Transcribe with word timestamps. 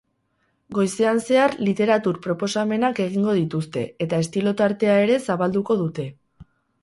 Goizean 0.75 1.19
zehar 1.33 1.51
literatur 1.67 2.17
proposamenak 2.23 3.01
egingo 3.05 3.35
dituzte 3.41 3.83
eta 4.07 4.21
estilo 4.27 4.53
tartea 4.63 4.95
ere 5.05 5.19
zabalduko 5.35 5.77
dute. 5.85 6.07